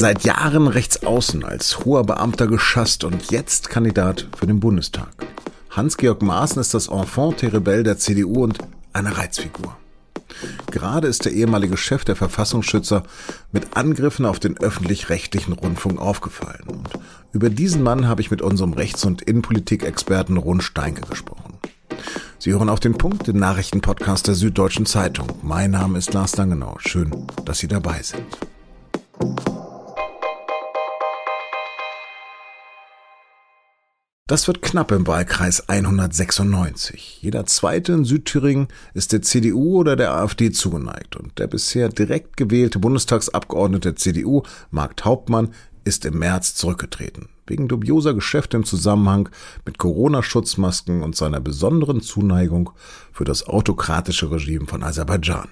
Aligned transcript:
Seit 0.00 0.24
Jahren 0.24 0.66
rechts 0.66 1.04
außen 1.04 1.44
als 1.44 1.84
hoher 1.84 2.04
Beamter 2.04 2.46
geschasst 2.46 3.04
und 3.04 3.30
jetzt 3.30 3.68
Kandidat 3.68 4.28
für 4.34 4.46
den 4.46 4.58
Bundestag. 4.58 5.10
Hans-Georg 5.68 6.22
Maaßen 6.22 6.58
ist 6.58 6.72
das 6.72 6.88
Enfant 6.88 7.36
terrible 7.36 7.82
der 7.82 7.98
CDU 7.98 8.44
und 8.44 8.56
eine 8.94 9.18
Reizfigur. 9.18 9.76
Gerade 10.70 11.06
ist 11.06 11.26
der 11.26 11.32
ehemalige 11.32 11.76
Chef 11.76 12.06
der 12.06 12.16
Verfassungsschützer 12.16 13.02
mit 13.52 13.76
Angriffen 13.76 14.24
auf 14.24 14.40
den 14.40 14.56
öffentlich-rechtlichen 14.56 15.52
Rundfunk 15.52 16.00
aufgefallen. 16.00 16.64
Und 16.66 16.88
über 17.32 17.50
diesen 17.50 17.82
Mann 17.82 18.08
habe 18.08 18.22
ich 18.22 18.30
mit 18.30 18.40
unserem 18.40 18.72
Rechts- 18.72 19.04
und 19.04 19.20
Innenpolitik-Experten 19.20 20.38
Ron 20.38 20.62
Steinke 20.62 21.02
gesprochen. 21.02 21.58
Sie 22.38 22.52
hören 22.52 22.70
auf 22.70 22.80
den 22.80 22.96
Punkt, 22.96 23.26
den 23.26 23.38
Nachrichtenpodcast 23.38 24.28
der 24.28 24.34
Süddeutschen 24.34 24.86
Zeitung. 24.86 25.26
Mein 25.42 25.72
Name 25.72 25.98
ist 25.98 26.14
Lars 26.14 26.38
Langenau. 26.38 26.78
Schön, 26.78 27.26
dass 27.44 27.58
Sie 27.58 27.68
dabei 27.68 28.02
sind. 28.02 28.24
Das 34.30 34.46
wird 34.46 34.62
knapp 34.62 34.92
im 34.92 35.08
Wahlkreis 35.08 35.68
196. 35.68 37.18
Jeder 37.20 37.46
zweite 37.46 37.94
in 37.94 38.04
Südthüringen 38.04 38.68
ist 38.94 39.12
der 39.12 39.22
CDU 39.22 39.80
oder 39.80 39.96
der 39.96 40.14
AfD 40.14 40.52
zugeneigt 40.52 41.16
und 41.16 41.36
der 41.40 41.48
bisher 41.48 41.88
direkt 41.88 42.36
gewählte 42.36 42.78
Bundestagsabgeordnete 42.78 43.88
der 43.88 43.96
CDU, 43.96 44.44
Markt 44.70 45.04
Hauptmann, 45.04 45.52
ist 45.82 46.04
im 46.04 46.20
März 46.20 46.54
zurückgetreten. 46.54 47.28
Wegen 47.48 47.66
dubioser 47.66 48.14
Geschäfte 48.14 48.56
im 48.56 48.62
Zusammenhang 48.62 49.30
mit 49.66 49.78
Corona-Schutzmasken 49.78 51.02
und 51.02 51.16
seiner 51.16 51.40
besonderen 51.40 52.00
Zuneigung 52.00 52.70
für 53.10 53.24
das 53.24 53.48
autokratische 53.48 54.30
Regime 54.30 54.68
von 54.68 54.84
Aserbaidschan. 54.84 55.48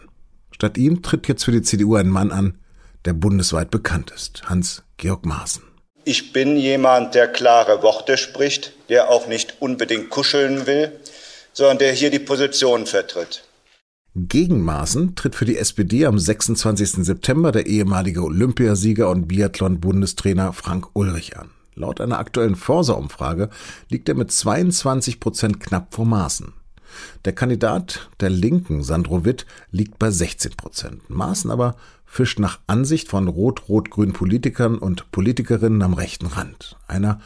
Statt 0.52 0.78
ihm 0.78 1.02
tritt 1.02 1.26
jetzt 1.26 1.42
für 1.42 1.50
die 1.50 1.62
CDU 1.62 1.96
ein 1.96 2.10
Mann 2.10 2.30
an, 2.30 2.58
der 3.06 3.14
bundesweit 3.14 3.72
bekannt 3.72 4.12
ist, 4.14 4.48
Hans-Georg 4.48 5.26
Maaßen. 5.26 5.67
Ich 6.04 6.32
bin 6.32 6.56
jemand, 6.56 7.14
der 7.14 7.28
klare 7.28 7.82
Worte 7.82 8.16
spricht, 8.16 8.72
der 8.88 9.10
auch 9.10 9.26
nicht 9.26 9.56
unbedingt 9.60 10.10
kuscheln 10.10 10.66
will, 10.66 10.92
sondern 11.52 11.78
der 11.78 11.92
hier 11.92 12.10
die 12.10 12.18
Position 12.18 12.86
vertritt. 12.86 13.44
Gegen 14.14 14.62
Maaßen 14.62 15.14
tritt 15.14 15.34
für 15.34 15.44
die 15.44 15.58
SPD 15.58 16.06
am 16.06 16.18
26. 16.18 17.04
September 17.04 17.52
der 17.52 17.66
ehemalige 17.66 18.22
Olympiasieger 18.22 19.10
und 19.10 19.28
Biathlon-Bundestrainer 19.28 20.52
Frank 20.52 20.88
Ulrich 20.94 21.36
an. 21.36 21.50
Laut 21.74 22.00
einer 22.00 22.18
aktuellen 22.18 22.56
Forsa-Umfrage 22.56 23.50
liegt 23.88 24.08
er 24.08 24.16
mit 24.16 24.32
22 24.32 25.20
Prozent 25.20 25.60
knapp 25.60 25.94
vor 25.94 26.06
Maaßen. 26.06 26.52
Der 27.24 27.32
Kandidat 27.32 28.10
der 28.20 28.30
Linken, 28.30 28.82
Sandro 28.82 29.24
Witt, 29.24 29.46
liegt 29.70 29.98
bei 29.98 30.10
16 30.10 30.52
Prozent. 30.52 31.10
Maaßen 31.10 31.50
aber 31.50 31.76
fischt 32.06 32.38
nach 32.38 32.58
Ansicht 32.66 33.08
von 33.08 33.28
rot-rot-grünen 33.28 34.12
Politikern 34.12 34.78
und 34.78 35.10
Politikerinnen 35.12 35.82
am 35.82 35.94
rechten 35.94 36.26
Rand. 36.26 36.76
Einer, 36.86 37.20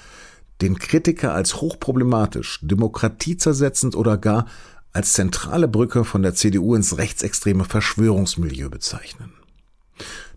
den 0.61 0.79
Kritiker 0.79 1.35
als 1.35 1.61
hochproblematisch, 1.61 2.61
demokratiezersetzend 2.63 3.97
oder 3.97 4.17
gar 4.17 4.47
als 4.93 5.15
zentrale 5.15 5.69
Brücke 5.69 6.05
von 6.05 6.23
der 6.23 6.35
CDU 6.35 6.75
ins 6.75 6.99
rechtsextreme 6.99 7.65
Verschwörungsmilieu 7.65 8.69
bezeichnen. 8.69 9.33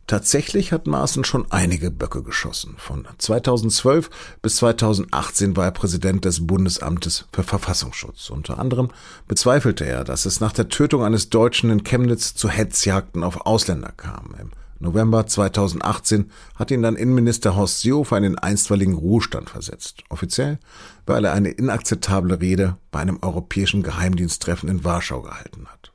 Tatsächlich 0.07 0.71
hat 0.71 0.85
Maaßen 0.85 1.23
schon 1.23 1.51
einige 1.51 1.89
Böcke 1.89 2.21
geschossen. 2.21 2.75
Von 2.77 3.07
2012 3.17 4.11
bis 4.41 4.57
2018 4.57 5.57
war 5.57 5.65
er 5.65 5.71
Präsident 5.71 6.25
des 6.25 6.45
Bundesamtes 6.45 7.25
für 7.31 7.41
Verfassungsschutz. 7.41 8.29
Unter 8.29 8.59
anderem 8.59 8.91
bezweifelte 9.27 9.83
er, 9.83 10.03
dass 10.03 10.27
es 10.27 10.39
nach 10.39 10.51
der 10.51 10.69
Tötung 10.69 11.03
eines 11.03 11.29
Deutschen 11.29 11.71
in 11.71 11.83
Chemnitz 11.83 12.35
zu 12.35 12.49
Hetzjagden 12.49 13.23
auf 13.23 13.47
Ausländer 13.47 13.93
kam. 13.97 14.35
Im 14.39 14.51
November 14.77 15.25
2018 15.25 16.29
hat 16.53 16.69
ihn 16.69 16.83
dann 16.83 16.97
Innenminister 16.97 17.55
Horst 17.55 17.81
Seehofer 17.81 18.17
in 18.17 18.23
den 18.23 18.37
einstweiligen 18.37 18.93
Ruhestand 18.93 19.49
versetzt. 19.49 20.03
Offiziell, 20.09 20.59
weil 21.07 21.25
er 21.25 21.33
eine 21.33 21.49
inakzeptable 21.49 22.39
Rede 22.39 22.77
bei 22.91 22.99
einem 22.99 23.17
europäischen 23.23 23.81
Geheimdiensttreffen 23.81 24.69
in 24.69 24.83
Warschau 24.83 25.23
gehalten 25.23 25.65
hat. 25.65 25.91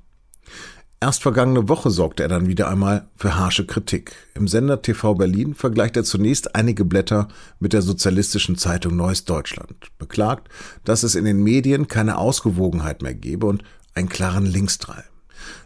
Erst 1.03 1.22
vergangene 1.22 1.66
Woche 1.71 1.91
sorgte 1.91 2.22
er 2.22 2.28
dann 2.28 2.47
wieder 2.47 2.69
einmal 2.69 3.09
für 3.16 3.38
harsche 3.38 3.65
Kritik. 3.65 4.12
Im 4.34 4.47
Sender 4.47 4.83
TV 4.83 5.15
Berlin 5.15 5.55
vergleicht 5.55 5.97
er 5.97 6.05
zunächst 6.05 6.55
einige 6.55 6.84
Blätter 6.84 7.28
mit 7.59 7.72
der 7.72 7.81
sozialistischen 7.81 8.59
Zeitung 8.59 8.97
Neues 8.97 9.25
Deutschland, 9.25 9.89
beklagt, 9.97 10.50
dass 10.84 11.03
es 11.03 11.15
in 11.15 11.25
den 11.25 11.43
Medien 11.43 11.89
keine 11.89 12.19
Ausgewogenheit 12.19 13.00
mehr 13.00 13.15
gebe 13.15 13.47
und 13.47 13.65
einen 13.94 14.10
klaren 14.10 14.44
Linksdrall. 14.44 15.05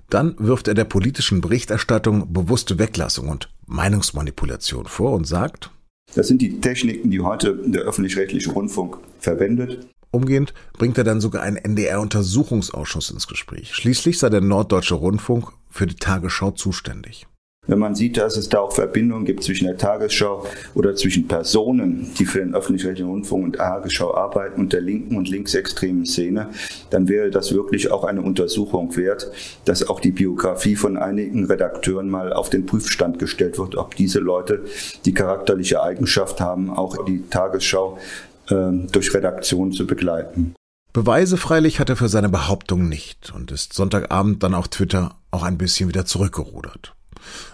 Dann 0.08 0.36
wirft 0.38 0.68
er 0.68 0.74
der 0.74 0.84
politischen 0.84 1.40
Berichterstattung 1.40 2.32
bewusste 2.32 2.78
Weglassung 2.78 3.28
und 3.28 3.48
Meinungsmanipulation 3.66 4.86
vor 4.86 5.14
und 5.14 5.26
sagt, 5.26 5.72
das 6.14 6.28
sind 6.28 6.42
die 6.42 6.60
Techniken, 6.60 7.10
die 7.10 7.20
heute 7.20 7.56
der 7.66 7.82
öffentlich-rechtliche 7.82 8.52
Rundfunk 8.52 8.98
verwendet. 9.18 9.88
Umgehend 10.14 10.54
bringt 10.78 10.96
er 10.96 11.02
dann 11.02 11.20
sogar 11.20 11.42
einen 11.42 11.56
NDR-Untersuchungsausschuss 11.56 13.10
ins 13.10 13.26
Gespräch. 13.26 13.74
Schließlich 13.74 14.20
sei 14.20 14.28
der 14.28 14.40
Norddeutsche 14.40 14.94
Rundfunk 14.94 15.48
für 15.70 15.88
die 15.88 15.96
Tagesschau 15.96 16.52
zuständig. 16.52 17.26
Wenn 17.66 17.78
man 17.78 17.94
sieht, 17.94 18.18
dass 18.18 18.36
es 18.36 18.50
da 18.50 18.60
auch 18.60 18.72
Verbindungen 18.72 19.24
gibt 19.24 19.42
zwischen 19.42 19.66
der 19.66 19.78
Tagesschau 19.78 20.46
oder 20.74 20.94
zwischen 20.94 21.26
Personen, 21.26 22.12
die 22.18 22.26
für 22.26 22.40
den 22.40 22.54
öffentlich-rechtlichen 22.54 23.10
Rundfunk 23.10 23.44
und 23.44 23.56
Tagesschau 23.56 24.14
arbeiten 24.14 24.60
und 24.60 24.72
der 24.72 24.82
linken 24.82 25.16
und 25.16 25.30
linksextremen 25.30 26.04
Szene, 26.04 26.50
dann 26.90 27.08
wäre 27.08 27.30
das 27.30 27.52
wirklich 27.52 27.90
auch 27.90 28.04
eine 28.04 28.20
Untersuchung 28.20 28.94
wert, 28.96 29.32
dass 29.64 29.88
auch 29.88 29.98
die 29.98 30.12
Biografie 30.12 30.76
von 30.76 30.98
einigen 30.98 31.46
Redakteuren 31.46 32.10
mal 32.10 32.34
auf 32.34 32.50
den 32.50 32.66
Prüfstand 32.66 33.18
gestellt 33.18 33.58
wird, 33.58 33.76
ob 33.76 33.96
diese 33.96 34.20
Leute 34.20 34.64
die 35.06 35.14
charakterliche 35.14 35.82
Eigenschaft 35.82 36.40
haben, 36.40 36.70
auch 36.70 37.04
die 37.06 37.22
Tagesschau 37.30 37.98
durch 38.46 39.14
Redaktion 39.14 39.72
zu 39.72 39.86
begleiten. 39.86 40.54
Beweise 40.92 41.36
freilich 41.36 41.80
hat 41.80 41.90
er 41.90 41.96
für 41.96 42.08
seine 42.08 42.28
Behauptung 42.28 42.88
nicht 42.88 43.32
und 43.34 43.50
ist 43.50 43.72
Sonntagabend 43.72 44.42
dann 44.42 44.54
auf 44.54 44.68
Twitter 44.68 45.16
auch 45.32 45.42
ein 45.42 45.58
bisschen 45.58 45.88
wieder 45.88 46.06
zurückgerudert. 46.06 46.94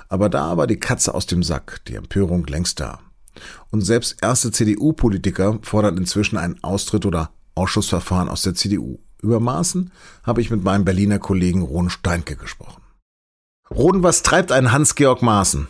Aber 0.08 0.28
da 0.28 0.56
war 0.56 0.66
die 0.66 0.78
Katze 0.78 1.14
aus 1.14 1.26
dem 1.26 1.42
Sack, 1.42 1.80
die 1.86 1.94
Empörung 1.94 2.46
längst 2.46 2.80
da. 2.80 2.98
Und 3.70 3.80
selbst 3.80 4.22
erste 4.22 4.50
CDU-Politiker 4.50 5.60
fordern 5.62 5.96
inzwischen 5.96 6.36
einen 6.36 6.62
Austritt 6.62 7.06
oder 7.06 7.30
Ausschussverfahren 7.54 8.28
aus 8.28 8.42
der 8.42 8.54
CDU. 8.54 8.98
Über 9.22 9.40
Maßen 9.40 9.90
habe 10.22 10.40
ich 10.40 10.50
mit 10.50 10.62
meinem 10.62 10.84
Berliner 10.84 11.18
Kollegen 11.18 11.62
Ron 11.62 11.90
Steinke 11.90 12.36
gesprochen. 12.36 12.82
Ron, 13.70 14.02
was 14.02 14.22
treibt 14.22 14.52
ein 14.52 14.72
Hans-Georg 14.72 15.22
Maaßen? 15.22 15.68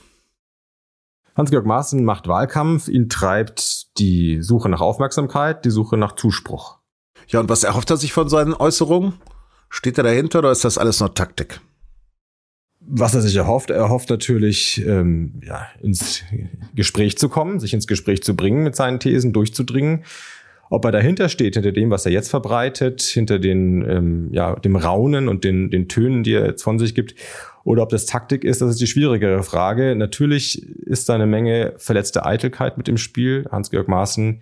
Hans-Georg 1.36 1.66
Maaßen 1.66 2.04
macht 2.04 2.28
Wahlkampf, 2.28 2.88
ihn 2.88 3.08
treibt 3.08 3.79
die 3.98 4.42
Suche 4.42 4.68
nach 4.68 4.80
Aufmerksamkeit, 4.80 5.64
die 5.64 5.70
Suche 5.70 5.96
nach 5.96 6.12
Zuspruch. 6.16 6.78
Ja, 7.28 7.40
und 7.40 7.48
was 7.48 7.64
erhofft 7.64 7.90
er 7.90 7.96
sich 7.96 8.12
von 8.12 8.28
seinen 8.28 8.54
Äußerungen? 8.54 9.14
Steht 9.68 9.98
er 9.98 10.04
dahinter 10.04 10.40
oder 10.40 10.50
ist 10.50 10.64
das 10.64 10.78
alles 10.78 11.00
nur 11.00 11.14
Taktik? 11.14 11.60
Was 12.80 13.14
er 13.14 13.20
sich 13.20 13.36
erhofft, 13.36 13.70
er 13.70 13.88
hofft 13.90 14.10
natürlich, 14.10 14.84
ähm, 14.84 15.40
ja, 15.44 15.68
ins 15.80 16.22
Gespräch 16.74 17.18
zu 17.18 17.28
kommen, 17.28 17.60
sich 17.60 17.74
ins 17.74 17.86
Gespräch 17.86 18.22
zu 18.22 18.34
bringen, 18.34 18.64
mit 18.64 18.74
seinen 18.74 18.98
Thesen 18.98 19.32
durchzudringen. 19.32 20.04
Ob 20.70 20.84
er 20.84 20.92
dahinter 20.92 21.28
steht, 21.28 21.54
hinter 21.54 21.72
dem, 21.72 21.90
was 21.90 22.06
er 22.06 22.12
jetzt 22.12 22.30
verbreitet, 22.30 23.02
hinter 23.02 23.40
den, 23.40 23.88
ähm, 23.90 24.28
ja, 24.32 24.54
dem 24.54 24.76
Raunen 24.76 25.28
und 25.28 25.42
den, 25.42 25.68
den 25.68 25.88
Tönen, 25.88 26.22
die 26.22 26.34
er 26.34 26.46
jetzt 26.46 26.62
von 26.62 26.78
sich 26.78 26.94
gibt, 26.94 27.16
oder 27.64 27.82
ob 27.82 27.90
das 27.90 28.06
Taktik 28.06 28.44
ist, 28.44 28.62
das 28.62 28.70
ist 28.70 28.80
die 28.80 28.86
schwierigere 28.86 29.42
Frage. 29.42 29.94
Natürlich 29.96 30.66
ist 30.86 31.08
da 31.08 31.16
eine 31.16 31.26
Menge 31.26 31.74
verletzte 31.76 32.24
Eitelkeit 32.24 32.78
mit 32.78 32.88
im 32.88 32.96
Spiel. 32.96 33.46
Hans-Georg 33.50 33.88
Maaßen 33.88 34.40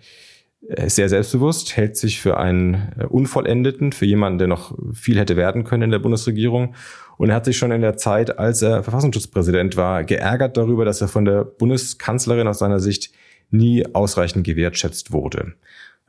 ist 0.61 0.97
sehr 0.97 1.09
selbstbewusst, 1.09 1.75
hält 1.75 1.97
sich 1.97 2.21
für 2.21 2.37
einen 2.37 2.93
äh, 2.99 3.05
Unvollendeten, 3.05 3.91
für 3.91 4.05
jemanden, 4.05 4.37
der 4.37 4.47
noch 4.47 4.77
viel 4.93 5.17
hätte 5.17 5.35
werden 5.35 5.63
können 5.63 5.83
in 5.83 5.91
der 5.91 5.99
Bundesregierung. 5.99 6.75
Und 7.17 7.29
er 7.29 7.35
hat 7.35 7.45
sich 7.45 7.57
schon 7.57 7.71
in 7.71 7.81
der 7.81 7.97
Zeit, 7.97 8.37
als 8.37 8.61
er 8.61 8.83
Verfassungsschutzpräsident 8.83 9.77
war, 9.77 10.03
geärgert 10.03 10.57
darüber, 10.57 10.85
dass 10.85 11.01
er 11.01 11.07
von 11.07 11.25
der 11.25 11.43
Bundeskanzlerin 11.43 12.47
aus 12.47 12.59
seiner 12.59 12.79
Sicht 12.79 13.11
nie 13.51 13.83
ausreichend 13.93 14.45
gewertschätzt 14.45 15.11
wurde. 15.11 15.53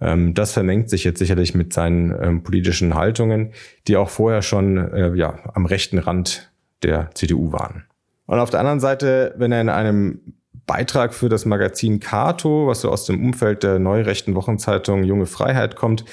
Ähm, 0.01 0.35
das 0.35 0.53
vermengt 0.53 0.91
sich 0.91 1.05
jetzt 1.05 1.19
sicherlich 1.19 1.55
mit 1.55 1.73
seinen 1.73 2.15
ähm, 2.23 2.43
politischen 2.43 2.95
Haltungen, 2.95 3.53
die 3.87 3.97
auch 3.97 4.09
vorher 4.09 4.43
schon 4.43 4.77
äh, 4.77 5.15
ja, 5.15 5.39
am 5.55 5.67
rechten 5.67 5.99
Rand 5.99 6.51
der 6.83 7.11
CDU 7.15 7.53
waren. 7.53 7.85
Und 8.27 8.39
auf 8.39 8.51
der 8.51 8.61
anderen 8.61 8.81
Seite, 8.81 9.35
wenn 9.37 9.53
er 9.53 9.61
in 9.61 9.69
einem 9.69 10.21
Beitrag 10.67 11.15
für 11.15 11.29
das 11.29 11.47
Magazin 11.47 11.99
Cato, 11.99 12.69
was 12.69 12.83
so 12.83 12.91
aus 12.91 13.05
dem 13.05 13.25
Umfeld 13.25 13.65
der 13.65 13.79
neurechten 13.79 14.35
Wochenzeitung 14.37 15.03
Junge 15.03 15.27
Freiheit 15.27 15.75
kommt, 15.75 16.05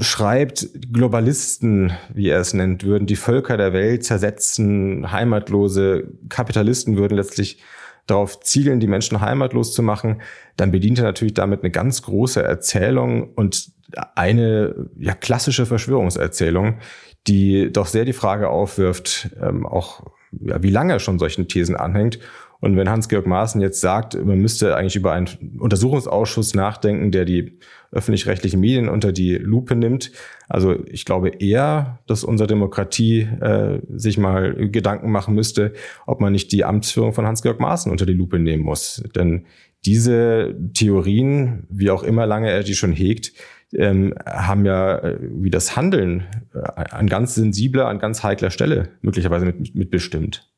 schreibt, 0.00 0.68
Globalisten, 0.92 1.92
wie 2.12 2.28
er 2.28 2.40
es 2.40 2.52
nennt, 2.52 2.84
würden 2.84 3.06
die 3.06 3.16
Völker 3.16 3.56
der 3.56 3.72
Welt 3.72 4.04
zersetzen, 4.04 5.10
heimatlose 5.10 6.08
Kapitalisten 6.28 6.96
würden 6.96 7.16
letztlich 7.16 7.62
darauf 8.06 8.40
zielen, 8.40 8.80
die 8.80 8.86
Menschen 8.86 9.20
heimatlos 9.20 9.72
zu 9.72 9.82
machen, 9.82 10.22
dann 10.56 10.70
bedient 10.70 10.98
er 10.98 11.04
natürlich 11.04 11.34
damit 11.34 11.62
eine 11.62 11.70
ganz 11.70 12.02
große 12.02 12.42
Erzählung 12.42 13.32
und 13.34 13.70
eine 14.14 14.88
ja, 14.98 15.14
klassische 15.14 15.66
Verschwörungserzählung, 15.66 16.78
die 17.26 17.72
doch 17.72 17.86
sehr 17.86 18.04
die 18.04 18.12
Frage 18.12 18.48
aufwirft, 18.48 19.30
ähm, 19.40 19.66
auch 19.66 20.04
ja, 20.40 20.62
wie 20.62 20.70
lange 20.70 20.94
er 20.94 20.98
schon 20.98 21.18
solchen 21.18 21.48
Thesen 21.48 21.76
anhängt 21.76 22.18
Und 22.60 22.76
wenn 22.76 22.88
Hans-Georg 22.88 23.26
Maaßen 23.26 23.60
jetzt 23.60 23.80
sagt, 23.80 24.14
man 24.24 24.38
müsste 24.38 24.76
eigentlich 24.76 24.96
über 24.96 25.12
einen 25.12 25.28
Untersuchungsausschuss 25.58 26.54
nachdenken, 26.54 27.10
der 27.10 27.24
die 27.24 27.58
öffentlich-rechtlichen 27.92 28.60
Medien 28.60 28.88
unter 28.88 29.12
die 29.12 29.36
Lupe 29.36 29.76
nimmt, 29.76 30.12
also 30.48 30.76
ich 30.86 31.04
glaube 31.04 31.28
eher, 31.28 32.00
dass 32.06 32.24
unsere 32.24 32.46
Demokratie 32.46 33.22
äh, 33.22 33.80
sich 33.88 34.18
mal 34.18 34.54
Gedanken 34.70 35.10
machen 35.10 35.34
müsste, 35.34 35.72
ob 36.06 36.20
man 36.20 36.32
nicht 36.32 36.52
die 36.52 36.64
Amtsführung 36.64 37.12
von 37.12 37.26
Hans-Georg 37.26 37.60
Maaßen 37.60 37.90
unter 37.92 38.06
die 38.06 38.12
Lupe 38.12 38.38
nehmen 38.38 38.64
muss. 38.64 39.02
Denn 39.14 39.46
diese 39.84 40.54
Theorien, 40.74 41.66
wie 41.70 41.90
auch 41.90 42.02
immer 42.02 42.26
lange 42.26 42.50
er 42.50 42.62
die 42.62 42.74
schon 42.74 42.92
hegt, 42.92 43.32
ähm, 43.72 44.14
haben 44.24 44.64
ja 44.64 44.98
äh, 44.98 45.18
wie 45.20 45.50
das 45.50 45.76
Handeln 45.76 46.24
äh, 46.54 46.58
an 46.58 47.08
ganz 47.08 47.34
sensibler, 47.34 47.88
an 47.88 47.98
ganz 47.98 48.22
heikler 48.22 48.50
Stelle 48.50 48.90
möglicherweise 49.00 49.46
mit, 49.46 49.74
mitbestimmt. 49.74 50.48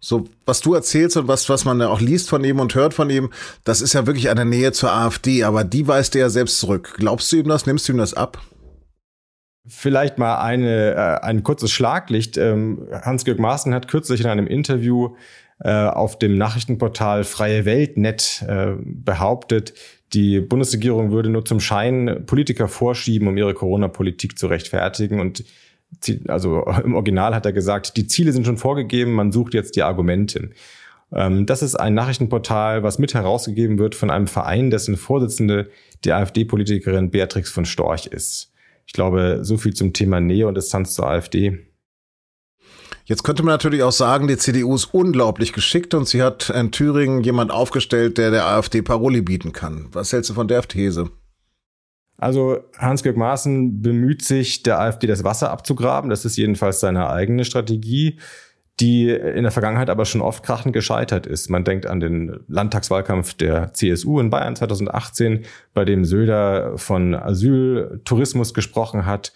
So, 0.00 0.28
was 0.46 0.60
du 0.60 0.74
erzählst 0.74 1.16
und 1.16 1.26
was, 1.26 1.48
was 1.48 1.64
man 1.64 1.80
ja 1.80 1.88
auch 1.88 2.00
liest 2.00 2.28
von 2.28 2.44
ihm 2.44 2.60
und 2.60 2.74
hört 2.74 2.94
von 2.94 3.10
ihm, 3.10 3.30
das 3.64 3.80
ist 3.80 3.94
ja 3.94 4.06
wirklich 4.06 4.30
eine 4.30 4.44
Nähe 4.44 4.72
zur 4.72 4.92
AfD, 4.92 5.42
aber 5.44 5.64
die 5.64 5.88
weist 5.88 6.14
er 6.14 6.22
ja 6.22 6.28
selbst 6.30 6.60
zurück. 6.60 6.94
Glaubst 6.98 7.32
du 7.32 7.36
ihm 7.36 7.48
das? 7.48 7.66
Nimmst 7.66 7.88
du 7.88 7.92
ihm 7.92 7.98
das 7.98 8.14
ab? 8.14 8.40
Vielleicht 9.66 10.16
mal 10.18 10.38
eine, 10.38 10.94
äh, 10.94 11.24
ein 11.24 11.42
kurzes 11.42 11.72
Schlaglicht. 11.72 12.38
Ähm, 12.38 12.86
Hans-Georg 12.92 13.38
Maaßen 13.38 13.74
hat 13.74 13.88
kürzlich 13.88 14.20
in 14.20 14.26
einem 14.26 14.46
Interview 14.46 15.16
äh, 15.60 15.70
auf 15.70 16.18
dem 16.18 16.38
Nachrichtenportal 16.38 17.24
Freie 17.24 17.64
Weltnet 17.64 18.44
äh, 18.46 18.74
behauptet, 18.80 19.74
die 20.12 20.40
Bundesregierung 20.40 21.10
würde 21.10 21.28
nur 21.28 21.44
zum 21.44 21.60
Schein 21.60 22.22
Politiker 22.24 22.68
vorschieben, 22.68 23.28
um 23.28 23.36
ihre 23.36 23.52
Corona-Politik 23.54 24.38
zu 24.38 24.46
rechtfertigen 24.46 25.20
und 25.20 25.44
also 26.28 26.64
im 26.84 26.94
Original 26.94 27.34
hat 27.34 27.46
er 27.46 27.52
gesagt, 27.52 27.96
die 27.96 28.06
Ziele 28.06 28.32
sind 28.32 28.46
schon 28.46 28.58
vorgegeben, 28.58 29.12
man 29.12 29.32
sucht 29.32 29.54
jetzt 29.54 29.76
die 29.76 29.82
Argumente. 29.82 30.50
Ähm, 31.12 31.46
das 31.46 31.62
ist 31.62 31.74
ein 31.74 31.94
Nachrichtenportal, 31.94 32.82
was 32.82 32.98
mit 32.98 33.14
herausgegeben 33.14 33.78
wird 33.78 33.94
von 33.94 34.10
einem 34.10 34.26
Verein, 34.26 34.70
dessen 34.70 34.96
Vorsitzende 34.96 35.70
die 36.04 36.12
AfD-Politikerin 36.12 37.10
Beatrix 37.10 37.50
von 37.50 37.64
Storch 37.64 38.06
ist. 38.06 38.52
Ich 38.86 38.92
glaube, 38.92 39.40
so 39.42 39.58
viel 39.58 39.74
zum 39.74 39.92
Thema 39.92 40.20
Nähe 40.20 40.46
und 40.46 40.56
Distanz 40.56 40.94
zur 40.94 41.08
AfD. 41.08 41.58
Jetzt 43.04 43.24
könnte 43.24 43.42
man 43.42 43.54
natürlich 43.54 43.82
auch 43.82 43.92
sagen, 43.92 44.28
die 44.28 44.36
CDU 44.36 44.74
ist 44.74 44.92
unglaublich 44.92 45.54
geschickt 45.54 45.94
und 45.94 46.06
sie 46.06 46.22
hat 46.22 46.50
in 46.50 46.72
Thüringen 46.72 47.22
jemand 47.22 47.50
aufgestellt, 47.50 48.18
der 48.18 48.30
der 48.30 48.46
AfD 48.46 48.82
Paroli 48.82 49.22
bieten 49.22 49.52
kann. 49.52 49.88
Was 49.92 50.12
hältst 50.12 50.28
du 50.30 50.34
von 50.34 50.46
der 50.46 50.62
These? 50.62 51.10
Also 52.18 52.58
Hans-Georg 52.76 53.16
Maaßen 53.16 53.80
bemüht 53.80 54.24
sich, 54.24 54.64
der 54.64 54.80
AfD 54.80 55.06
das 55.06 55.22
Wasser 55.22 55.50
abzugraben. 55.50 56.10
Das 56.10 56.24
ist 56.24 56.36
jedenfalls 56.36 56.80
seine 56.80 57.08
eigene 57.08 57.44
Strategie, 57.44 58.18
die 58.80 59.08
in 59.08 59.44
der 59.44 59.52
Vergangenheit 59.52 59.88
aber 59.88 60.04
schon 60.04 60.20
oft 60.20 60.42
krachend 60.42 60.72
gescheitert 60.72 61.26
ist. 61.26 61.48
Man 61.48 61.62
denkt 61.62 61.86
an 61.86 62.00
den 62.00 62.40
Landtagswahlkampf 62.48 63.34
der 63.34 63.72
CSU 63.72 64.18
in 64.18 64.30
Bayern 64.30 64.56
2018, 64.56 65.44
bei 65.74 65.84
dem 65.84 66.04
Söder 66.04 66.76
von 66.76 67.14
Asyltourismus 67.14 68.52
gesprochen 68.52 69.06
hat. 69.06 69.32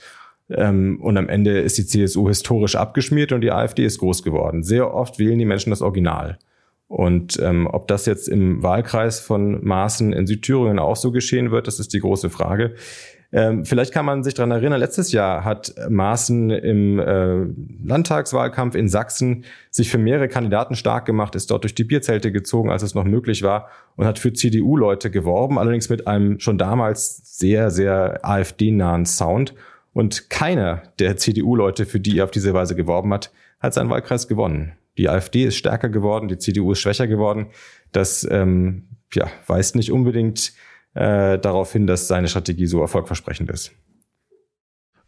Ähm, 0.51 1.01
und 1.01 1.17
am 1.17 1.29
Ende 1.29 1.61
ist 1.61 1.79
die 1.79 1.87
CSU 1.87 2.27
historisch 2.27 2.75
abgeschmiert 2.75 3.31
und 3.31 3.43
die 3.43 3.53
AfD 3.53 3.85
ist 3.85 3.99
groß 3.99 4.25
geworden. 4.25 4.65
Sehr 4.65 4.93
oft 4.93 5.21
wählen 5.21 5.39
die 5.39 5.45
Menschen 5.45 5.71
das 5.71 5.83
Original. 5.83 6.39
Und 6.93 7.41
ähm, 7.41 7.67
ob 7.73 7.89
das 7.89 8.05
jetzt 8.05 8.29
im 8.29 8.63
Wahlkreis 8.63 9.19
von 9.19 9.65
Maaßen 9.65 10.13
in 10.13 10.27
Südthüringen 10.27 10.79
auch 10.79 10.97
so 10.97 11.11
geschehen 11.11 11.51
wird, 11.51 11.67
das 11.67 11.81
ist 11.81 11.95
die 11.95 12.01
große 12.01 12.29
Frage. 12.29 12.75
Ähm, 13.33 13.65
vielleicht 13.65 13.95
kann 13.95 14.05
man 14.05 14.23
sich 14.23 14.35
daran 14.35 14.51
erinnern, 14.51 14.79
letztes 14.79 15.11
Jahr 15.11 15.43
hat 15.43 15.75
Maaßen 15.89 16.51
im 16.51 16.99
äh, 16.99 17.47
Landtagswahlkampf 17.83 18.75
in 18.75 18.91
Sachsen 18.91 19.47
sich 19.71 19.91
für 19.91 19.97
mehrere 19.97 20.29
Kandidaten 20.29 20.77
stark 20.77 21.07
gemacht, 21.07 21.35
ist 21.35 21.51
dort 21.51 21.65
durch 21.65 21.75
die 21.75 21.85
Bierzelte 21.85 22.31
gezogen, 22.31 22.71
als 22.71 22.83
es 22.83 22.95
noch 22.95 23.05
möglich 23.05 23.43
war 23.43 23.71
und 23.97 24.05
hat 24.05 24.19
für 24.19 24.35
CDU-Leute 24.35 25.11
geworben, 25.11 25.59
allerdings 25.59 25.89
mit 25.89 26.07
einem 26.07 26.41
schon 26.41 26.59
damals 26.59 27.23
sehr, 27.25 27.71
sehr 27.71 28.21
AfD-nahen 28.23 29.07
Sound. 29.07 29.55
Und 29.95 30.29
keiner 30.29 30.83
der 30.99 31.17
CDU-Leute, 31.17 31.87
für 31.87 32.01
die 32.01 32.19
er 32.19 32.25
auf 32.25 32.31
diese 32.31 32.53
Weise 32.53 32.77
geworben 32.77 33.15
hat, 33.15 33.33
hat 33.61 33.73
seinen 33.73 33.89
Wahlkreis 33.89 34.29
gewonnen. 34.29 34.73
Die 34.99 35.09
AfD 35.09 35.45
ist 35.45 35.57
stärker 35.57 35.89
geworden, 35.89 36.29
die 36.29 36.39
CDU 36.39 36.73
ist 36.73 36.81
schwächer 36.81 37.07
geworden. 37.07 37.47
Das 37.93 38.27
ähm, 38.31 38.89
ja, 39.15 39.29
weist 39.47 39.77
nicht 39.77 39.93
unbedingt 39.93 40.53
äh, 40.95 41.39
darauf 41.39 41.73
hin, 41.73 41.87
dass 41.87 42.09
seine 42.09 42.29
Strategie 42.29 42.67
so 42.67 42.81
erfolgversprechend 42.81 43.51
ist. 43.51 43.73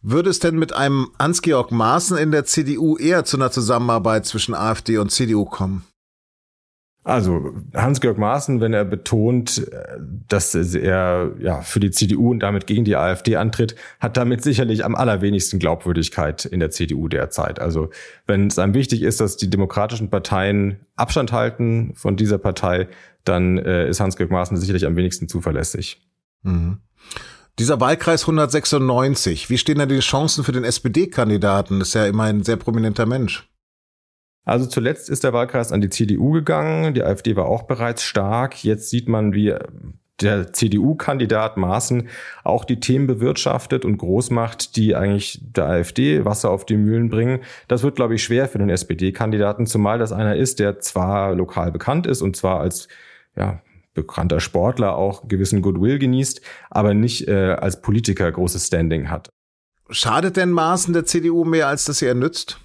Würde 0.00 0.30
es 0.30 0.38
denn 0.38 0.58
mit 0.58 0.74
einem 0.74 1.08
Hans-Georg 1.18 1.70
Maaßen 1.70 2.18
in 2.18 2.30
der 2.30 2.44
CDU 2.44 2.98
eher 2.98 3.24
zu 3.24 3.38
einer 3.38 3.50
Zusammenarbeit 3.50 4.26
zwischen 4.26 4.54
AfD 4.54 4.98
und 4.98 5.10
CDU 5.10 5.46
kommen? 5.46 5.84
Also 7.04 7.52
Hans-Georg 7.74 8.16
Maaßen, 8.16 8.62
wenn 8.62 8.72
er 8.72 8.86
betont, 8.86 9.70
dass 10.26 10.54
er 10.54 11.32
ja 11.38 11.60
für 11.60 11.78
die 11.78 11.90
CDU 11.90 12.30
und 12.30 12.40
damit 12.40 12.66
gegen 12.66 12.86
die 12.86 12.96
AfD 12.96 13.36
antritt, 13.36 13.76
hat 14.00 14.16
damit 14.16 14.42
sicherlich 14.42 14.86
am 14.86 14.94
allerwenigsten 14.94 15.58
Glaubwürdigkeit 15.58 16.46
in 16.46 16.60
der 16.60 16.70
CDU 16.70 17.08
derzeit. 17.08 17.60
Also 17.60 17.90
wenn 18.26 18.46
es 18.46 18.58
einem 18.58 18.72
wichtig 18.72 19.02
ist, 19.02 19.20
dass 19.20 19.36
die 19.36 19.50
demokratischen 19.50 20.08
Parteien 20.08 20.80
Abstand 20.96 21.30
halten 21.32 21.92
von 21.94 22.16
dieser 22.16 22.38
Partei, 22.38 22.88
dann 23.24 23.58
äh, 23.58 23.86
ist 23.86 24.00
Hans-Georg 24.00 24.30
Maaßen 24.30 24.56
sicherlich 24.56 24.86
am 24.86 24.96
wenigsten 24.96 25.28
zuverlässig. 25.28 26.00
Mhm. 26.42 26.78
Dieser 27.58 27.80
Wahlkreis 27.80 28.22
196, 28.22 29.50
wie 29.50 29.58
stehen 29.58 29.78
da 29.78 29.84
die 29.84 30.00
Chancen 30.00 30.42
für 30.42 30.52
den 30.52 30.64
SPD-Kandidaten? 30.64 31.78
Das 31.78 31.88
ist 31.88 31.94
ja 31.94 32.06
immer 32.06 32.24
ein 32.24 32.42
sehr 32.42 32.56
prominenter 32.56 33.04
Mensch. 33.04 33.46
Also 34.44 34.66
zuletzt 34.66 35.08
ist 35.08 35.24
der 35.24 35.32
Wahlkreis 35.32 35.72
an 35.72 35.80
die 35.80 35.88
CDU 35.88 36.30
gegangen. 36.32 36.94
Die 36.94 37.02
AfD 37.02 37.36
war 37.36 37.46
auch 37.46 37.62
bereits 37.62 38.02
stark. 38.02 38.62
Jetzt 38.62 38.90
sieht 38.90 39.08
man, 39.08 39.32
wie 39.32 39.54
der 40.20 40.52
CDU-Kandidat 40.52 41.56
Maaßen 41.56 42.08
auch 42.44 42.64
die 42.64 42.78
Themen 42.78 43.06
bewirtschaftet 43.06 43.84
und 43.84 43.98
groß 43.98 44.30
macht, 44.30 44.76
die 44.76 44.94
eigentlich 44.94 45.40
der 45.42 45.66
AfD 45.66 46.24
Wasser 46.24 46.50
auf 46.50 46.64
die 46.64 46.76
Mühlen 46.76 47.08
bringen. 47.08 47.40
Das 47.68 47.82
wird, 47.82 47.96
glaube 47.96 48.14
ich, 48.14 48.22
schwer 48.22 48.48
für 48.48 48.58
den 48.58 48.70
SPD-Kandidaten, 48.70 49.66
zumal 49.66 49.98
das 49.98 50.12
einer 50.12 50.36
ist, 50.36 50.60
der 50.60 50.78
zwar 50.78 51.34
lokal 51.34 51.72
bekannt 51.72 52.06
ist 52.06 52.22
und 52.22 52.36
zwar 52.36 52.60
als 52.60 52.88
ja, 53.36 53.60
bekannter 53.92 54.40
Sportler 54.40 54.96
auch 54.96 55.26
gewissen 55.26 55.62
Goodwill 55.62 55.98
genießt, 55.98 56.40
aber 56.70 56.94
nicht 56.94 57.26
äh, 57.26 57.52
als 57.52 57.80
Politiker 57.80 58.30
großes 58.30 58.66
Standing 58.66 59.10
hat. 59.10 59.30
Schadet 59.90 60.36
denn 60.36 60.50
Maaßen 60.50 60.94
der 60.94 61.04
CDU 61.04 61.44
mehr, 61.44 61.68
als 61.68 61.84
dass 61.84 62.02
er 62.02 62.14
nützt? 62.14 62.60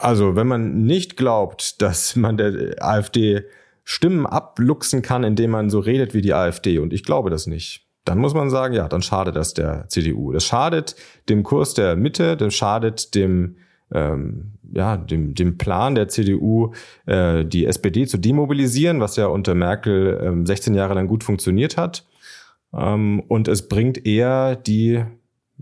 Also, 0.00 0.34
wenn 0.34 0.46
man 0.46 0.84
nicht 0.84 1.18
glaubt, 1.18 1.82
dass 1.82 2.16
man 2.16 2.38
der 2.38 2.76
AfD 2.82 3.42
Stimmen 3.84 4.24
abluchsen 4.24 5.02
kann, 5.02 5.24
indem 5.24 5.50
man 5.50 5.68
so 5.68 5.78
redet 5.78 6.14
wie 6.14 6.22
die 6.22 6.32
AfD, 6.32 6.78
und 6.78 6.92
ich 6.92 7.04
glaube 7.04 7.28
das 7.28 7.46
nicht, 7.46 7.86
dann 8.04 8.18
muss 8.18 8.32
man 8.32 8.48
sagen, 8.48 8.72
ja, 8.72 8.88
dann 8.88 9.02
schadet 9.02 9.36
das 9.36 9.52
der 9.52 9.86
CDU. 9.88 10.32
Das 10.32 10.44
schadet 10.44 10.96
dem 11.28 11.42
Kurs 11.42 11.74
der 11.74 11.96
Mitte, 11.96 12.36
das 12.38 12.54
schadet 12.54 13.14
dem, 13.14 13.56
ähm, 13.92 14.52
ja, 14.72 14.96
dem, 14.96 15.34
dem 15.34 15.58
Plan 15.58 15.94
der 15.94 16.08
CDU, 16.08 16.72
äh, 17.04 17.44
die 17.44 17.66
SPD 17.66 18.06
zu 18.06 18.16
demobilisieren, 18.16 19.00
was 19.00 19.16
ja 19.16 19.26
unter 19.26 19.54
Merkel 19.54 20.18
ähm, 20.22 20.46
16 20.46 20.74
Jahre 20.74 20.94
lang 20.94 21.08
gut 21.08 21.24
funktioniert 21.24 21.76
hat. 21.76 22.06
Ähm, 22.72 23.20
und 23.28 23.48
es 23.48 23.68
bringt 23.68 24.06
eher 24.06 24.56
die 24.56 25.04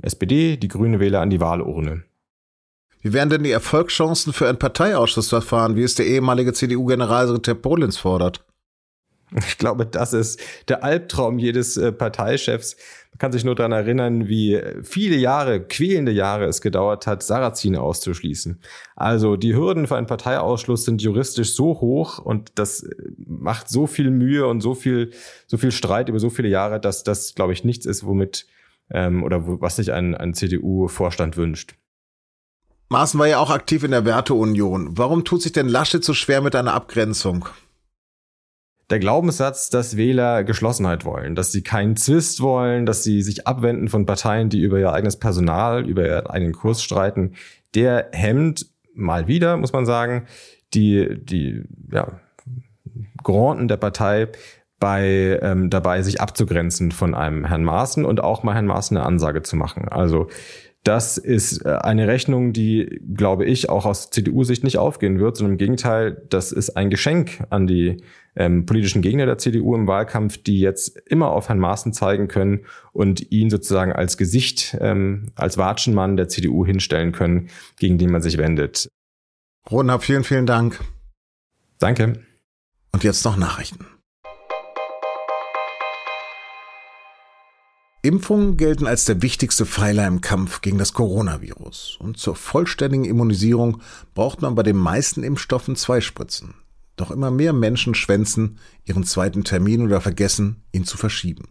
SPD, 0.00 0.56
die 0.56 0.68
grüne 0.68 1.00
Wähler 1.00 1.22
an 1.22 1.30
die 1.30 1.40
Wahlurne. 1.40 2.04
Wie 3.08 3.14
wären 3.14 3.30
denn 3.30 3.42
die 3.42 3.52
Erfolgschancen 3.52 4.34
für 4.34 4.50
ein 4.50 4.58
Parteiausschussverfahren, 4.58 5.76
wie 5.76 5.82
es 5.82 5.94
der 5.94 6.06
ehemalige 6.06 6.52
CDU-Generalsekretär 6.52 7.54
Polins 7.54 7.96
fordert? 7.96 8.44
Ich 9.34 9.56
glaube, 9.56 9.86
das 9.86 10.12
ist 10.12 10.38
der 10.68 10.84
Albtraum 10.84 11.38
jedes 11.38 11.78
äh, 11.78 11.90
Parteichefs. 11.90 12.76
Man 13.12 13.18
kann 13.18 13.32
sich 13.32 13.44
nur 13.44 13.54
daran 13.54 13.72
erinnern, 13.72 14.28
wie 14.28 14.60
viele 14.82 15.16
Jahre, 15.16 15.62
quälende 15.62 16.12
Jahre 16.12 16.44
es 16.44 16.60
gedauert 16.60 17.06
hat, 17.06 17.22
Sarrazin 17.22 17.76
auszuschließen. 17.76 18.60
Also 18.94 19.36
die 19.36 19.54
Hürden 19.54 19.86
für 19.86 19.96
einen 19.96 20.06
Parteiausschluss 20.06 20.84
sind 20.84 21.00
juristisch 21.00 21.54
so 21.54 21.80
hoch 21.80 22.18
und 22.18 22.52
das 22.56 22.82
äh, 22.82 22.94
macht 23.26 23.70
so 23.70 23.86
viel 23.86 24.10
Mühe 24.10 24.46
und 24.46 24.60
so 24.60 24.74
viel, 24.74 25.12
so 25.46 25.56
viel 25.56 25.72
Streit 25.72 26.10
über 26.10 26.20
so 26.20 26.28
viele 26.28 26.48
Jahre, 26.48 26.78
dass 26.78 27.04
das, 27.04 27.34
glaube 27.34 27.54
ich, 27.54 27.64
nichts 27.64 27.86
ist, 27.86 28.04
womit 28.04 28.46
ähm, 28.90 29.22
oder 29.22 29.44
was 29.62 29.76
sich 29.76 29.94
ein, 29.94 30.14
ein 30.14 30.34
CDU-Vorstand 30.34 31.38
wünscht. 31.38 31.74
Maaßen 32.88 33.20
war 33.20 33.28
ja 33.28 33.38
auch 33.38 33.50
aktiv 33.50 33.84
in 33.84 33.90
der 33.90 34.04
Werteunion. 34.04 34.96
Warum 34.96 35.24
tut 35.24 35.42
sich 35.42 35.52
denn 35.52 35.68
Laschet 35.68 36.02
so 36.02 36.14
schwer 36.14 36.40
mit 36.40 36.56
einer 36.56 36.72
Abgrenzung? 36.72 37.48
Der 38.90 38.98
Glaubenssatz, 38.98 39.68
dass 39.68 39.98
Wähler 39.98 40.44
Geschlossenheit 40.44 41.04
wollen, 41.04 41.34
dass 41.34 41.52
sie 41.52 41.62
keinen 41.62 41.96
Zwist 41.96 42.40
wollen, 42.40 42.86
dass 42.86 43.04
sie 43.04 43.20
sich 43.20 43.46
abwenden 43.46 43.88
von 43.88 44.06
Parteien, 44.06 44.48
die 44.48 44.62
über 44.62 44.78
ihr 44.78 44.92
eigenes 44.92 45.18
Personal, 45.18 45.86
über 45.86 46.06
ihren 46.06 46.26
eigenen 46.26 46.54
Kurs 46.54 46.82
streiten, 46.82 47.34
der 47.74 48.08
hemmt 48.12 48.66
mal 48.94 49.28
wieder, 49.28 49.58
muss 49.58 49.74
man 49.74 49.84
sagen, 49.84 50.26
die, 50.72 51.22
die 51.22 51.64
ja, 51.92 52.20
Granden 53.22 53.68
der 53.68 53.76
Partei 53.76 54.28
bei 54.80 55.38
ähm, 55.42 55.70
dabei, 55.70 56.02
sich 56.02 56.20
abzugrenzen 56.20 56.92
von 56.92 57.14
einem 57.14 57.44
Herrn 57.44 57.64
Maaßen 57.64 58.04
und 58.04 58.20
auch 58.20 58.42
mal 58.42 58.54
Herrn 58.54 58.66
Maaßen 58.66 58.96
eine 58.96 59.04
Ansage 59.04 59.42
zu 59.42 59.56
machen. 59.56 59.88
Also 59.88 60.28
Das 60.84 61.18
ist 61.18 61.64
äh, 61.64 61.78
eine 61.82 62.06
Rechnung, 62.06 62.52
die, 62.52 63.00
glaube 63.14 63.44
ich, 63.44 63.68
auch 63.68 63.84
aus 63.84 64.10
CDU-Sicht 64.10 64.64
nicht 64.64 64.78
aufgehen 64.78 65.18
wird, 65.18 65.36
sondern 65.36 65.52
im 65.52 65.58
Gegenteil, 65.58 66.22
das 66.30 66.52
ist 66.52 66.76
ein 66.76 66.88
Geschenk 66.88 67.44
an 67.50 67.66
die 67.66 68.02
ähm, 68.36 68.64
politischen 68.64 69.02
Gegner 69.02 69.26
der 69.26 69.38
CDU 69.38 69.74
im 69.74 69.88
Wahlkampf, 69.88 70.38
die 70.38 70.60
jetzt 70.60 70.96
immer 71.06 71.30
auf 71.30 71.48
Herrn 71.48 71.58
Maaßen 71.58 71.92
zeigen 71.92 72.28
können 72.28 72.64
und 72.92 73.32
ihn 73.32 73.50
sozusagen 73.50 73.92
als 73.92 74.16
Gesicht, 74.16 74.76
ähm, 74.80 75.32
als 75.34 75.58
Watschenmann 75.58 76.16
der 76.16 76.28
CDU 76.28 76.64
hinstellen 76.64 77.12
können, 77.12 77.48
gegen 77.78 77.98
den 77.98 78.10
man 78.10 78.22
sich 78.22 78.38
wendet. 78.38 78.88
Rodenhab, 79.70 80.04
vielen, 80.04 80.24
vielen 80.24 80.46
Dank. 80.46 80.80
Danke. 81.78 82.24
Und 82.92 83.04
jetzt 83.04 83.24
noch 83.24 83.36
Nachrichten. 83.36 83.86
Impfungen 88.02 88.56
gelten 88.56 88.86
als 88.86 89.06
der 89.06 89.22
wichtigste 89.22 89.66
Pfeiler 89.66 90.06
im 90.06 90.20
Kampf 90.20 90.60
gegen 90.60 90.78
das 90.78 90.92
Coronavirus. 90.92 91.96
Und 92.00 92.16
zur 92.16 92.36
vollständigen 92.36 93.04
Immunisierung 93.04 93.82
braucht 94.14 94.40
man 94.40 94.54
bei 94.54 94.62
den 94.62 94.76
meisten 94.76 95.24
Impfstoffen 95.24 95.74
zwei 95.74 96.00
Spritzen. 96.00 96.54
Doch 96.96 97.10
immer 97.10 97.30
mehr 97.30 97.52
Menschen 97.52 97.94
schwänzen 97.94 98.58
ihren 98.84 99.04
zweiten 99.04 99.42
Termin 99.42 99.82
oder 99.82 100.00
vergessen, 100.00 100.62
ihn 100.72 100.84
zu 100.84 100.96
verschieben. 100.96 101.48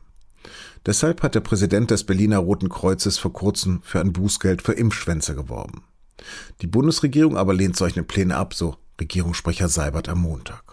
Deshalb 0.85 1.21
hat 1.21 1.35
der 1.35 1.41
Präsident 1.41 1.91
des 1.91 2.05
Berliner 2.05 2.37
Roten 2.37 2.69
Kreuzes 2.69 3.17
vor 3.17 3.33
kurzem 3.33 3.81
für 3.83 3.99
ein 3.99 4.13
Bußgeld 4.13 4.61
für 4.61 4.73
Impfschwänze 4.73 5.35
geworben. 5.35 5.83
Die 6.61 6.67
Bundesregierung 6.67 7.37
aber 7.37 7.53
lehnt 7.53 7.75
solche 7.75 8.03
Pläne 8.03 8.37
ab, 8.37 8.53
so 8.53 8.77
Regierungssprecher 8.99 9.67
Seibert 9.67 10.07
am 10.07 10.21
Montag. 10.21 10.63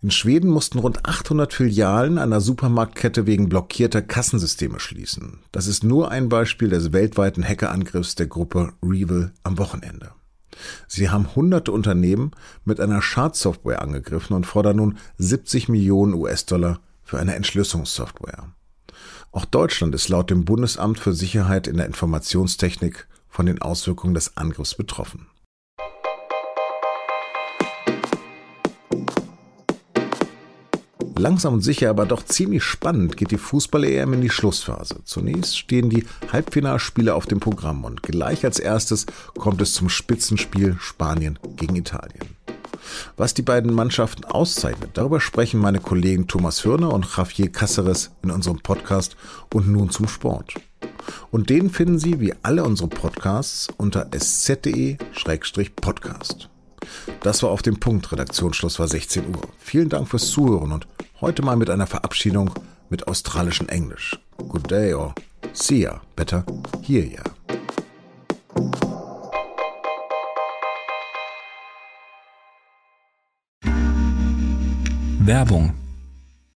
In 0.00 0.12
Schweden 0.12 0.48
mussten 0.48 0.78
rund 0.78 1.06
800 1.06 1.52
Filialen 1.52 2.18
einer 2.18 2.40
Supermarktkette 2.40 3.26
wegen 3.26 3.48
blockierter 3.48 4.00
Kassensysteme 4.00 4.78
schließen. 4.78 5.40
Das 5.50 5.66
ist 5.66 5.82
nur 5.82 6.12
ein 6.12 6.28
Beispiel 6.28 6.68
des 6.68 6.92
weltweiten 6.92 7.42
Hackerangriffs 7.42 8.14
der 8.14 8.28
Gruppe 8.28 8.74
Revil 8.80 9.32
am 9.42 9.58
Wochenende. 9.58 10.12
Sie 10.86 11.10
haben 11.10 11.34
hunderte 11.34 11.72
Unternehmen 11.72 12.30
mit 12.64 12.78
einer 12.78 13.02
Schadsoftware 13.02 13.82
angegriffen 13.82 14.36
und 14.36 14.46
fordern 14.46 14.76
nun 14.76 14.98
70 15.18 15.68
Millionen 15.68 16.14
US-Dollar 16.14 16.80
für 17.02 17.18
eine 17.18 17.34
Entschlüsselungssoftware. 17.34 18.52
Auch 19.32 19.46
Deutschland 19.46 19.96
ist 19.96 20.08
laut 20.08 20.30
dem 20.30 20.44
Bundesamt 20.44 21.00
für 21.00 21.12
Sicherheit 21.12 21.66
in 21.66 21.76
der 21.76 21.86
Informationstechnik 21.86 23.08
von 23.28 23.46
den 23.46 23.60
Auswirkungen 23.60 24.14
des 24.14 24.36
Angriffs 24.36 24.76
betroffen. 24.76 25.26
Langsam 31.18 31.54
und 31.54 31.62
sicher, 31.62 31.90
aber 31.90 32.06
doch 32.06 32.24
ziemlich 32.24 32.62
spannend 32.62 33.16
geht 33.16 33.32
die 33.32 33.38
Fußball-EM 33.38 34.12
in 34.12 34.20
die 34.20 34.30
Schlussphase. 34.30 35.00
Zunächst 35.04 35.58
stehen 35.58 35.90
die 35.90 36.06
Halbfinalspiele 36.32 37.14
auf 37.14 37.26
dem 37.26 37.40
Programm 37.40 37.84
und 37.84 38.02
gleich 38.04 38.44
als 38.44 38.60
erstes 38.60 39.06
kommt 39.36 39.60
es 39.60 39.74
zum 39.74 39.88
Spitzenspiel 39.88 40.76
Spanien 40.80 41.38
gegen 41.56 41.74
Italien. 41.74 42.36
Was 43.16 43.34
die 43.34 43.42
beiden 43.42 43.74
Mannschaften 43.74 44.24
auszeichnet, 44.24 44.90
darüber 44.94 45.20
sprechen 45.20 45.58
meine 45.60 45.80
Kollegen 45.80 46.28
Thomas 46.28 46.64
Hürner 46.64 46.92
und 46.92 47.06
Javier 47.16 47.52
Cáceres 47.52 48.10
in 48.22 48.30
unserem 48.30 48.60
Podcast 48.60 49.16
und 49.52 49.68
nun 49.68 49.90
zum 49.90 50.06
Und 51.30 51.50
den 51.50 51.70
finden 51.70 51.98
Sie 51.98 52.20
wie 52.20 52.34
alle 52.42 52.62
unsere 52.64 52.88
Podcasts 52.88 53.68
unter 53.76 54.08
sz.de-podcast. 54.12 54.98
Das 57.22 57.42
war 57.42 57.50
auf 57.50 57.62
dem 57.62 57.80
Punkt. 57.80 58.10
Redaktionsschluss 58.12 58.78
war 58.78 58.88
16 58.88 59.28
Uhr. 59.34 59.42
Vielen 59.58 59.88
Dank 59.88 60.08
fürs 60.08 60.30
Zuhören 60.30 60.72
und 60.72 60.86
Heute 61.20 61.42
mal 61.42 61.56
mit 61.56 61.68
einer 61.68 61.88
Verabschiedung 61.88 62.54
mit 62.90 63.08
australischem 63.08 63.68
Englisch. 63.68 64.16
Good 64.36 64.70
day 64.70 64.94
or 64.94 65.16
see 65.52 65.80
ya, 65.80 66.00
better 66.14 66.44
hear 66.80 67.04
ya. 67.04 67.24
Werbung 75.18 75.74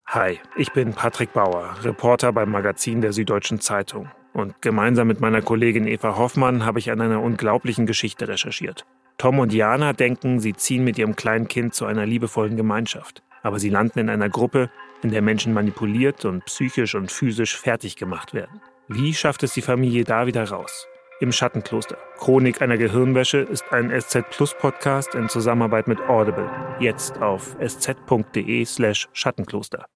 Hi, 0.06 0.40
ich 0.56 0.72
bin 0.72 0.92
Patrick 0.92 1.32
Bauer, 1.32 1.76
Reporter 1.84 2.32
beim 2.32 2.50
Magazin 2.50 3.00
der 3.00 3.12
Süddeutschen 3.12 3.60
Zeitung. 3.60 4.10
Und 4.32 4.60
gemeinsam 4.60 5.06
mit 5.06 5.20
meiner 5.20 5.40
Kollegin 5.40 5.86
Eva 5.86 6.16
Hoffmann 6.16 6.64
habe 6.64 6.80
ich 6.80 6.90
an 6.90 7.00
einer 7.00 7.22
unglaublichen 7.22 7.86
Geschichte 7.86 8.26
recherchiert. 8.26 8.84
Tom 9.18 9.40
und 9.40 9.52
Jana 9.52 9.92
denken, 9.92 10.40
sie 10.40 10.54
ziehen 10.54 10.84
mit 10.84 10.96
ihrem 10.96 11.16
kleinen 11.16 11.48
Kind 11.48 11.74
zu 11.74 11.84
einer 11.84 12.06
liebevollen 12.06 12.56
Gemeinschaft 12.56 13.22
aber 13.42 13.58
sie 13.58 13.70
landen 13.70 13.98
in 13.98 14.10
einer 14.10 14.28
Gruppe, 14.28 14.70
in 15.02 15.10
der 15.10 15.22
Menschen 15.22 15.52
manipuliert 15.52 16.24
und 16.24 16.44
psychisch 16.44 16.94
und 16.94 17.10
physisch 17.10 17.56
fertig 17.56 17.96
gemacht 17.96 18.34
werden. 18.34 18.60
Wie 18.88 19.14
schafft 19.14 19.42
es 19.42 19.52
die 19.52 19.62
Familie 19.62 20.04
da 20.04 20.26
wieder 20.26 20.48
raus? 20.48 20.86
Im 21.20 21.32
Schattenkloster. 21.32 21.98
Chronik 22.16 22.62
einer 22.62 22.76
Gehirnwäsche 22.76 23.38
ist 23.38 23.64
ein 23.72 23.90
SZ 23.90 24.30
Plus 24.30 24.54
Podcast 24.54 25.14
in 25.14 25.28
Zusammenarbeit 25.28 25.88
mit 25.88 26.00
Audible. 26.00 26.48
Jetzt 26.78 27.20
auf 27.20 27.56
sz.de 27.58 28.64
slash 28.64 29.08
Schattenkloster. 29.12 29.86